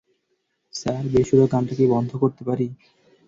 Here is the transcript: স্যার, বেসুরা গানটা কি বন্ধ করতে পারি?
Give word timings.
স্যার, 0.73 1.03
বেসুরা 1.13 1.45
গানটা 1.51 1.73
কি 1.77 1.85
বন্ধ 1.93 2.11
করতে 2.21 2.41
পারি? 2.47 2.67